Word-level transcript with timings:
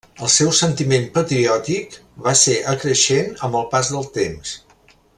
El 0.25 0.29
seu 0.35 0.47
sentiment 0.59 1.05
patriòtic 1.17 1.99
va 2.29 2.35
ser 2.45 2.57
acreixent 2.75 3.31
amb 3.49 3.61
el 3.63 3.69
pas 3.75 3.93
del 3.97 4.13
temps. 4.21 4.61